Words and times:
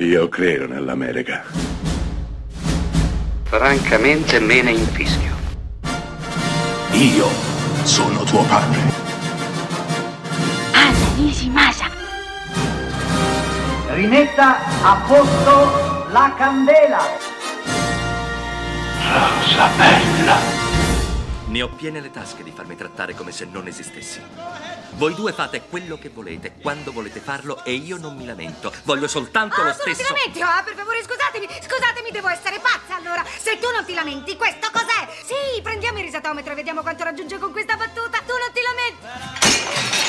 Io 0.00 0.28
credo 0.28 0.68
nell'America. 0.68 1.42
Francamente 3.42 4.38
me 4.38 4.62
ne 4.62 4.70
infischio. 4.70 5.34
Io 6.92 7.26
sono 7.82 8.22
tuo 8.22 8.44
padre. 8.44 8.80
Anna 10.70 11.08
Nishimasa. 11.16 11.90
Rimetta 13.88 14.58
a 14.82 15.02
posto 15.04 16.06
la 16.12 16.32
candela. 16.36 17.02
Rosa 19.02 19.68
bella. 19.76 20.36
Ne 21.48 21.62
ho 21.62 21.68
piene 21.70 22.00
le 22.00 22.12
tasche 22.12 22.44
di 22.44 22.52
farmi 22.54 22.76
trattare 22.76 23.14
come 23.14 23.32
se 23.32 23.48
non 23.50 23.66
esistessi. 23.66 24.20
Voi 24.92 25.14
due 25.14 25.32
fate 25.32 25.62
quello 25.68 25.96
che 25.98 26.08
volete, 26.08 26.54
quando 26.60 26.90
volete 26.92 27.20
farlo 27.20 27.62
e 27.64 27.72
io 27.72 27.96
non 27.98 28.16
mi 28.16 28.24
lamento. 28.26 28.72
Voglio 28.84 29.06
soltanto 29.06 29.60
Ah, 29.60 29.64
lo 29.64 29.70
tu 29.72 29.76
non 29.76 29.86
ti 29.86 29.94
stesso. 29.94 30.12
lamenti? 30.12 30.40
Ah, 30.42 30.62
per 30.64 30.74
favore, 30.74 31.02
scusatemi, 31.02 31.46
scusatemi, 31.46 32.10
devo 32.10 32.28
essere 32.28 32.58
pazza 32.58 32.96
allora. 32.96 33.24
Se 33.24 33.58
tu 33.58 33.70
non 33.70 33.84
ti 33.84 33.94
lamenti, 33.94 34.36
questo 34.36 34.68
cos'è? 34.72 35.08
Sì, 35.24 35.60
prendiamo 35.62 35.98
il 35.98 36.04
risatometro 36.04 36.52
e 36.52 36.56
vediamo 36.56 36.82
quanto 36.82 37.04
raggiunge 37.04 37.38
con 37.38 37.52
questa 37.52 37.76
battuta. 37.76 38.18
Tu 38.26 38.32
non 38.32 38.50
ti 38.52 38.60
lamenti? 38.62 40.08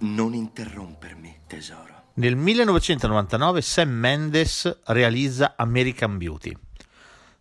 Non 0.00 0.34
interrompermi, 0.34 1.40
tesoro. 1.46 2.07
Nel 2.18 2.34
1999 2.34 3.60
Sam 3.60 3.90
Mendes 3.90 4.80
realizza 4.86 5.54
American 5.56 6.18
Beauty. 6.18 6.52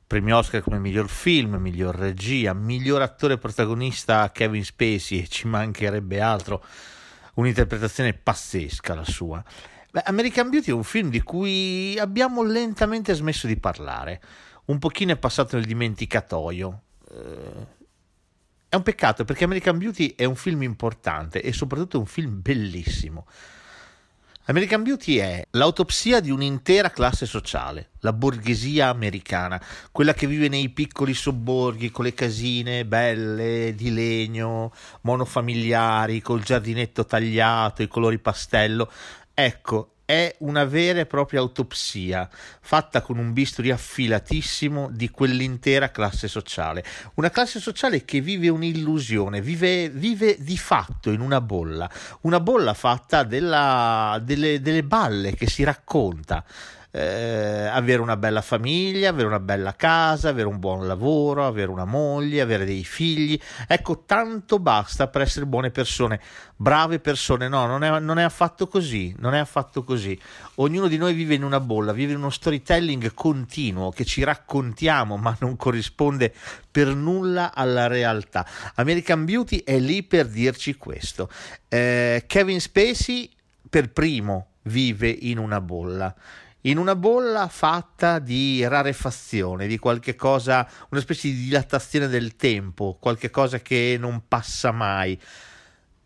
Premio 0.05 0.37
Oscar 0.37 0.61
come 0.61 0.77
miglior 0.77 1.09
film, 1.09 1.55
miglior 1.55 1.95
regia, 1.95 2.53
miglior 2.53 3.01
attore 3.01 3.39
protagonista 3.39 4.31
Kevin 4.31 4.63
Spacey 4.63 5.23
e 5.23 5.27
ci 5.29 5.47
mancherebbe 5.47 6.21
altro. 6.21 6.63
Un'interpretazione 7.33 8.13
pazzesca 8.13 8.93
la 8.93 9.03
sua. 9.03 9.43
Beh, 9.89 10.03
American 10.05 10.51
Beauty 10.51 10.69
è 10.69 10.75
un 10.75 10.83
film 10.83 11.09
di 11.09 11.23
cui 11.23 11.97
abbiamo 11.97 12.43
lentamente 12.43 13.15
smesso 13.15 13.47
di 13.47 13.57
parlare. 13.57 14.21
Un 14.65 14.77
pochino 14.77 15.11
è 15.11 15.17
passato 15.17 15.55
nel 15.55 15.65
dimenticatoio. 15.65 16.81
Eh, 17.09 17.67
è 18.69 18.75
un 18.75 18.83
peccato 18.83 19.25
perché 19.25 19.43
American 19.43 19.79
Beauty 19.79 20.13
è 20.15 20.25
un 20.25 20.35
film 20.35 20.61
importante 20.61 21.41
e 21.41 21.51
soprattutto 21.51 21.97
un 21.97 22.05
film 22.05 22.41
bellissimo. 22.43 23.25
American 24.49 24.81
Beauty 24.81 25.17
è 25.17 25.45
l'autopsia 25.51 26.21
di 26.21 26.31
un'intera 26.31 26.89
classe 26.89 27.25
sociale, 27.25 27.89
la 27.99 28.13
borghesia 28.13 28.87
americana, 28.87 29.61
quella 29.91 30.13
che 30.13 30.25
vive 30.25 30.47
nei 30.47 30.69
piccoli 30.69 31.13
sobborghi 31.13 31.91
con 31.91 32.05
le 32.05 32.13
casine 32.13 32.85
belle 32.85 33.75
di 33.75 33.93
legno, 33.93 34.71
monofamiliari, 35.01 36.21
col 36.21 36.43
giardinetto 36.43 37.05
tagliato, 37.05 37.81
i 37.81 37.89
colori 37.89 38.19
pastello. 38.19 38.89
Ecco, 39.33 39.96
è 40.07 40.33
una 40.39 40.63
vera 40.63 41.01
e 41.01 41.05
propria 41.05 41.41
autopsia 41.41 42.29
fatta 42.61 43.01
con 43.01 43.17
un 43.17 43.33
bisturi 43.33 43.71
affilatissimo 43.71 44.89
di 44.89 45.09
quell'intera 45.09 45.91
classe 45.91 46.29
sociale. 46.29 46.81
Una 47.15 47.29
classe 47.29 47.59
sociale 47.59 48.05
che 48.05 48.21
vive 48.21 48.47
un'illusione, 48.47 49.41
vive, 49.41 49.89
vive 49.89 50.37
di 50.39 50.57
fatto 50.57 51.11
in 51.11 51.19
una 51.19 51.41
bolla, 51.41 51.91
una 52.21 52.39
bolla 52.39 52.73
fatta 52.73 53.23
della, 53.23 54.17
delle, 54.23 54.61
delle 54.61 54.85
balle 54.85 55.35
che 55.35 55.49
si 55.49 55.65
racconta. 55.65 56.41
Eh, 56.89 57.67
avere 57.67 58.01
una 58.01 58.15
bella 58.17 58.41
famiglia, 58.41 59.09
avere 59.09 59.27
una 59.27 59.39
bella 59.39 59.75
casa, 59.75 60.29
avere 60.29 60.47
un 60.47 60.57
buon 60.57 60.87
lavoro, 60.87 61.45
avere 61.45 61.69
una 61.69 61.85
moglie, 61.85 62.41
avere 62.41 62.65
dei 62.65 62.83
figli. 62.83 63.39
Ecco, 63.67 64.03
tanto 64.05 64.57
basta 64.59 65.07
per 65.07 65.21
essere 65.21 65.45
buone 65.45 65.69
persone, 65.69 66.19
brave 66.55 66.99
persone. 66.99 67.47
No, 67.47 67.65
non 67.65 67.83
è, 67.83 67.99
non 67.99 68.17
è 68.19 68.23
affatto 68.23 68.67
così, 68.67 69.13
non 69.19 69.33
è 69.33 69.37
affatto 69.37 69.83
così. 69.83 70.19
Ognuno 70.55 70.87
di 70.87 70.97
noi 70.97 71.13
vive 71.13 71.35
in 71.35 71.43
una 71.43 71.59
bolla, 71.59 71.91
vive 71.91 72.13
in 72.13 72.19
uno 72.19 72.29
storytelling 72.29 73.13
continuo 73.13 73.91
che 73.91 74.05
ci 74.05 74.23
raccontiamo, 74.23 75.17
ma 75.17 75.35
non 75.39 75.55
corrisponde 75.55 76.33
per 76.71 76.87
nulla 76.87 77.53
alla 77.53 77.87
realtà. 77.87 78.47
American 78.75 79.25
Beauty 79.25 79.57
è 79.63 79.77
lì 79.77 80.03
per 80.03 80.27
dirci 80.27 80.75
questo. 80.75 81.29
Eh, 81.67 82.23
Kevin 82.27 82.61
Spacey 82.61 83.29
per 83.69 83.91
primo 83.91 84.47
vive 84.63 85.09
in 85.09 85.37
una 85.37 85.61
bolla 85.61 86.15
in 86.61 86.77
una 86.77 86.95
bolla 86.95 87.47
fatta 87.47 88.19
di 88.19 88.65
rarefazione, 88.67 89.67
di 89.67 89.77
qualche 89.77 90.15
cosa, 90.15 90.67
una 90.89 91.01
specie 91.01 91.29
di 91.29 91.43
dilatazione 91.43 92.07
del 92.07 92.35
tempo, 92.35 92.97
qualche 92.99 93.29
cosa 93.29 93.59
che 93.59 93.95
non 93.99 94.23
passa 94.27 94.71
mai. 94.71 95.19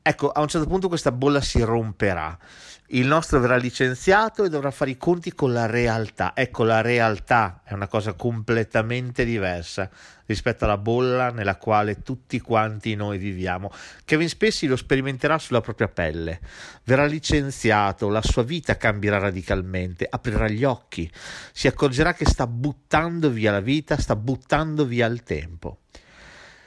Ecco, 0.04 0.30
a 0.30 0.42
un 0.42 0.48
certo 0.48 0.68
punto 0.68 0.88
questa 0.88 1.12
bolla 1.12 1.42
si 1.42 1.62
romperà. 1.62 2.36
Il 2.94 3.06
nostro 3.06 3.40
verrà 3.40 3.56
licenziato 3.56 4.44
e 4.44 4.50
dovrà 4.50 4.72
fare 4.72 4.90
i 4.92 4.98
conti 4.98 5.32
con 5.34 5.54
la 5.54 5.68
realtà. 5.68 6.34
Ecco, 6.36 6.64
la 6.64 6.82
realtà 6.82 7.62
è 7.64 7.74
una 7.74 7.88
cosa 7.88 8.14
completamente 8.14 9.24
diversa 9.24 9.90
rispetto 10.26 10.66
alla 10.66 10.78
bolla 10.78 11.30
nella 11.30 11.56
quale 11.56 12.02
tutti 12.02 12.40
quanti 12.40 12.96
noi 12.96 13.20
viviamo. 13.20 13.72
Kevin 14.04 14.28
Spacey 14.28 14.68
lo 14.68 14.76
sperimenterà 14.76 15.38
sulla 15.38 15.62
propria 15.62 15.88
pelle. 15.88 16.40
Verrà 16.84 17.06
licenziato, 17.06 18.10
la 18.10 18.24
sua 18.24 18.44
vita 18.44 18.78
cambierà 18.78 19.20
radicalmente, 19.20 20.08
aprirà 20.10 20.48
gli 20.48 20.64
occhi, 20.64 21.10
si 21.54 21.68
accorgerà 21.68 22.14
che 22.14 22.26
sta 22.26 22.48
buttando 22.48 23.30
via 23.30 23.52
la 23.52 23.62
vita, 23.62 23.98
sta 23.98 24.16
buttando 24.16 24.84
via 24.84 25.06
il 25.06 25.22
tempo. 25.22 25.82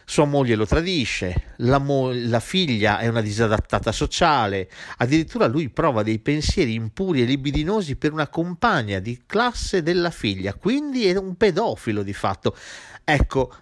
Sua 0.07 0.27
moglie 0.27 0.55
lo 0.55 0.67
tradisce, 0.67 1.55
la, 1.59 1.79
mo- 1.79 2.11
la, 2.13 2.41
figlia 2.41 2.99
è 2.99 3.09
una 3.09 3.23
disadattata 3.23 3.91
sociale, 3.91 4.71
addirittura 4.99 5.47
lui 5.47 5.71
prova 5.71 6.03
dei 6.03 6.19
pensieri 6.19 6.75
impuri 6.75 7.23
e 7.23 7.25
libidinosi 7.25 7.97
per 7.97 8.13
una 8.13 8.29
compagna 8.29 8.99
di 8.99 9.23
classe 9.25 9.83
della 9.83 10.11
figlia, 10.11 10.55
quindi 10.55 11.07
è 11.07 11.17
un 11.17 11.37
pedofilo 11.37 12.03
di 12.03 12.13
fatto. 12.13 12.55
Ecco, 13.03 13.55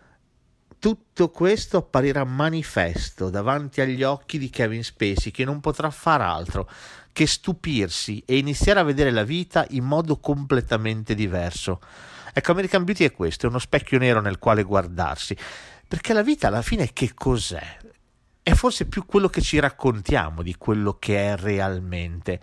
tutto 0.80 1.30
questo 1.30 1.76
apparirà 1.76 2.24
manifesto 2.24 3.30
davanti 3.30 3.80
agli 3.80 4.02
occhi 4.02 4.36
di 4.36 4.50
Kevin 4.50 4.82
Spacey 4.82 5.30
che 5.30 5.44
non 5.44 5.60
potrà 5.60 5.90
far 5.90 6.20
altro 6.22 6.68
che 7.12 7.26
stupirsi 7.26 8.22
e 8.26 8.38
iniziare 8.38 8.80
a 8.80 8.84
vedere 8.84 9.12
la 9.12 9.22
vita 9.22 9.64
in 9.70 9.84
modo 9.84 10.18
completamente 10.18 11.14
diverso. 11.14 11.80
Ecco, 12.32 12.52
American 12.52 12.84
Beauty 12.84 13.04
è 13.04 13.12
questo, 13.12 13.46
è 13.46 13.48
uno 13.48 13.58
specchio 13.58 13.98
nero 13.98 14.20
nel 14.20 14.38
quale 14.38 14.62
guardarsi. 14.62 15.36
Perché 15.92 16.14
la 16.14 16.22
vita 16.22 16.46
alla 16.46 16.62
fine 16.62 16.90
che 16.94 17.12
cos'è? 17.12 17.76
È 18.42 18.54
forse 18.54 18.86
più 18.86 19.04
quello 19.04 19.28
che 19.28 19.42
ci 19.42 19.58
raccontiamo 19.58 20.42
di 20.42 20.54
quello 20.56 20.96
che 20.98 21.32
è 21.32 21.36
realmente. 21.36 22.40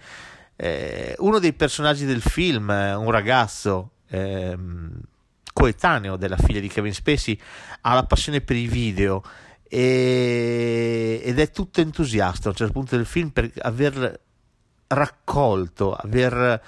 Eh, 0.55 1.15
uno 1.17 1.39
dei 1.39 1.53
personaggi 1.53 2.05
del 2.05 2.21
film, 2.21 2.69
un 2.69 3.09
ragazzo 3.09 3.93
ehm, 4.09 5.01
coetaneo 5.51 6.15
della 6.15 6.37
figlia 6.37 6.59
di 6.59 6.67
Kevin 6.67 6.93
Spacey, 6.93 7.41
ha 7.81 7.95
la 7.95 8.05
passione 8.05 8.41
per 8.41 8.55
i 8.55 8.67
video 8.67 9.23
e, 9.67 11.19
ed 11.23 11.39
è 11.39 11.49
tutto 11.49 11.81
entusiasta 11.81 12.49
a 12.49 12.51
un 12.51 12.55
certo 12.55 12.73
punto 12.73 12.97
del 12.97 13.07
film 13.07 13.29
per 13.29 13.51
aver 13.61 14.21
raccolto, 14.85 15.95
aver 15.95 16.61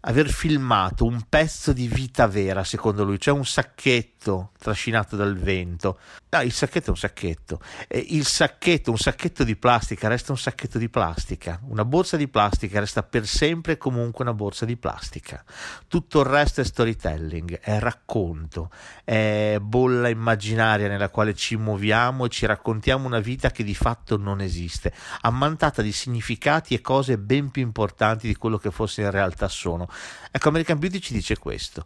aver 0.00 0.30
filmato 0.30 1.04
un 1.04 1.22
pezzo 1.28 1.72
di 1.72 1.88
vita 1.88 2.26
vera, 2.26 2.62
secondo 2.64 3.04
lui, 3.04 3.18
cioè 3.18 3.34
un 3.34 3.44
sacchetto 3.44 4.17
trascinato 4.58 5.16
dal 5.16 5.36
vento. 5.36 5.98
Ah, 6.30 6.42
il 6.42 6.52
sacchetto 6.52 6.88
è 6.88 6.90
un 6.90 6.96
sacchetto. 6.96 7.60
Eh, 7.86 8.04
il 8.10 8.26
sacchetto, 8.26 8.90
un 8.90 8.98
sacchetto 8.98 9.44
di 9.44 9.56
plastica, 9.56 10.08
resta 10.08 10.32
un 10.32 10.38
sacchetto 10.38 10.78
di 10.78 10.88
plastica. 10.88 11.58
Una 11.68 11.84
borsa 11.84 12.16
di 12.16 12.28
plastica 12.28 12.80
resta 12.80 13.02
per 13.02 13.26
sempre 13.26 13.76
comunque 13.78 14.24
una 14.24 14.34
borsa 14.34 14.64
di 14.64 14.76
plastica. 14.76 15.42
Tutto 15.86 16.20
il 16.20 16.26
resto 16.26 16.60
è 16.60 16.64
storytelling, 16.64 17.60
è 17.60 17.78
racconto, 17.78 18.70
è 19.04 19.56
bolla 19.60 20.08
immaginaria 20.08 20.88
nella 20.88 21.08
quale 21.08 21.34
ci 21.34 21.56
muoviamo 21.56 22.26
e 22.26 22.28
ci 22.28 22.44
raccontiamo 22.44 23.06
una 23.06 23.20
vita 23.20 23.50
che 23.50 23.64
di 23.64 23.74
fatto 23.74 24.16
non 24.16 24.40
esiste, 24.40 24.92
ammantata 25.22 25.80
di 25.80 25.92
significati 25.92 26.74
e 26.74 26.80
cose 26.80 27.16
ben 27.18 27.50
più 27.50 27.62
importanti 27.62 28.26
di 28.26 28.36
quello 28.36 28.58
che 28.58 28.70
forse 28.70 29.02
in 29.02 29.10
realtà 29.10 29.48
sono. 29.48 29.88
Ecco, 30.30 30.48
American 30.48 30.78
Beauty 30.78 30.98
ci 31.00 31.12
dice 31.12 31.38
questo. 31.38 31.84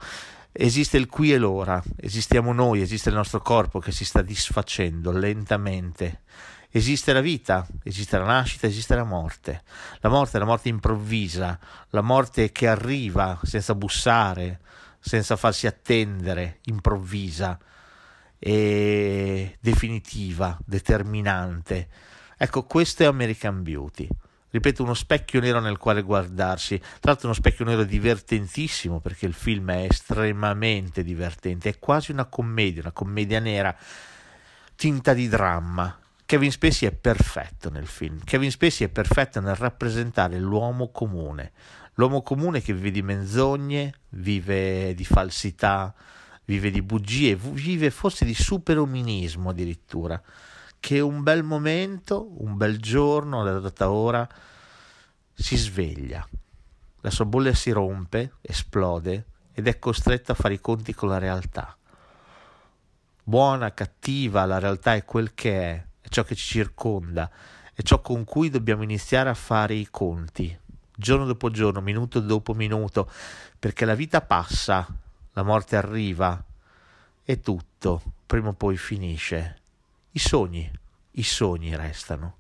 Esiste 0.54 0.98
il 0.98 1.06
qui 1.06 1.32
e 1.32 1.38
l'ora, 1.38 1.82
esistiamo 1.96 2.52
noi, 2.52 2.82
esiste 2.82 3.08
il 3.08 3.14
nostro 3.14 3.40
corpo 3.40 3.78
che 3.78 3.90
si 3.90 4.04
sta 4.04 4.20
disfacendo 4.20 5.10
lentamente. 5.10 6.20
Esiste 6.68 7.14
la 7.14 7.22
vita, 7.22 7.66
esiste 7.82 8.18
la 8.18 8.26
nascita, 8.26 8.66
esiste 8.66 8.94
la 8.94 9.04
morte. 9.04 9.62
La 10.00 10.10
morte 10.10 10.36
è 10.36 10.40
la 10.40 10.46
morte 10.46 10.68
improvvisa, 10.68 11.58
la 11.88 12.02
morte 12.02 12.52
che 12.52 12.68
arriva 12.68 13.40
senza 13.42 13.74
bussare, 13.74 14.60
senza 15.00 15.36
farsi 15.36 15.66
attendere, 15.66 16.58
improvvisa 16.64 17.58
e 18.38 19.56
definitiva, 19.58 20.58
determinante. 20.66 21.88
Ecco, 22.36 22.64
questo 22.64 23.04
è 23.04 23.06
American 23.06 23.62
Beauty 23.62 24.06
ripeto, 24.52 24.82
uno 24.82 24.94
specchio 24.94 25.40
nero 25.40 25.60
nel 25.60 25.78
quale 25.78 26.02
guardarsi. 26.02 26.78
Tra 26.78 27.10
l'altro, 27.10 27.26
uno 27.26 27.36
specchio 27.36 27.64
nero 27.64 27.82
divertentissimo 27.82 29.00
perché 29.00 29.26
il 29.26 29.32
film 29.32 29.72
è 29.72 29.86
estremamente 29.90 31.02
divertente, 31.02 31.70
è 31.70 31.78
quasi 31.78 32.12
una 32.12 32.26
commedia, 32.26 32.82
una 32.82 32.92
commedia 32.92 33.40
nera. 33.40 33.74
tinta 34.76 35.14
di 35.14 35.28
dramma. 35.28 35.96
Kevin 36.24 36.50
Spacey 36.50 36.88
è 36.88 36.92
perfetto 36.92 37.70
nel 37.70 37.86
film. 37.86 38.20
Kevin 38.24 38.50
Spacey 38.50 38.86
è 38.86 38.90
perfetto 38.90 39.40
nel 39.40 39.54
rappresentare 39.54 40.38
l'uomo 40.38 40.90
comune. 40.90 41.52
L'uomo 41.94 42.22
comune 42.22 42.62
che 42.62 42.72
vive 42.72 42.90
di 42.90 43.02
menzogne, 43.02 43.94
vive 44.10 44.94
di 44.94 45.04
falsità, 45.04 45.94
vive 46.46 46.70
di 46.70 46.82
bugie, 46.82 47.36
vive 47.36 47.90
forse 47.90 48.24
di 48.24 48.34
superominismo 48.34 49.50
addirittura. 49.50 50.20
Che 50.82 50.98
un 50.98 51.22
bel 51.22 51.44
momento, 51.44 52.42
un 52.42 52.56
bel 52.56 52.80
giorno, 52.80 53.40
alla 53.40 53.60
data 53.60 53.92
ora, 53.92 54.28
si 55.32 55.56
sveglia. 55.56 56.28
La 57.02 57.10
sua 57.10 57.24
bolla 57.24 57.54
si 57.54 57.70
rompe, 57.70 58.32
esplode 58.40 59.26
ed 59.52 59.68
è 59.68 59.78
costretto 59.78 60.32
a 60.32 60.34
fare 60.34 60.54
i 60.54 60.60
conti 60.60 60.92
con 60.92 61.08
la 61.08 61.18
realtà. 61.18 61.76
Buona, 63.22 63.72
cattiva, 63.72 64.44
la 64.44 64.58
realtà 64.58 64.96
è 64.96 65.04
quel 65.04 65.34
che 65.34 65.52
è, 65.52 65.86
è 66.00 66.08
ciò 66.08 66.24
che 66.24 66.34
ci 66.34 66.46
circonda, 66.46 67.30
è 67.72 67.82
ciò 67.82 68.00
con 68.00 68.24
cui 68.24 68.50
dobbiamo 68.50 68.82
iniziare 68.82 69.30
a 69.30 69.34
fare 69.34 69.74
i 69.74 69.86
conti, 69.88 70.58
giorno 70.96 71.26
dopo 71.26 71.50
giorno, 71.50 71.80
minuto 71.80 72.18
dopo 72.18 72.54
minuto, 72.54 73.08
perché 73.56 73.84
la 73.84 73.94
vita 73.94 74.20
passa, 74.20 74.84
la 75.32 75.42
morte 75.44 75.76
arriva 75.76 76.44
e 77.22 77.40
tutto 77.40 78.02
prima 78.26 78.48
o 78.48 78.54
poi 78.54 78.76
finisce. 78.76 79.61
I 80.12 80.18
sogni, 80.18 80.70
i 81.12 81.22
sogni 81.22 81.74
restano, 81.74 82.38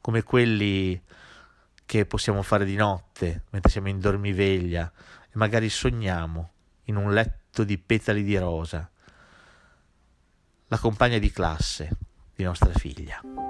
come 0.00 0.22
quelli 0.22 1.00
che 1.84 2.04
possiamo 2.04 2.42
fare 2.42 2.64
di 2.64 2.74
notte 2.74 3.44
mentre 3.50 3.70
siamo 3.70 3.88
in 3.88 4.00
dormiveglia 4.00 4.92
e 5.24 5.30
magari 5.34 5.68
sogniamo 5.68 6.50
in 6.84 6.96
un 6.96 7.12
letto 7.12 7.64
di 7.64 7.78
petali 7.78 8.24
di 8.24 8.36
rosa 8.36 8.90
la 10.68 10.78
compagna 10.78 11.18
di 11.18 11.30
classe 11.30 11.90
di 12.34 12.42
nostra 12.42 12.72
figlia. 12.72 13.45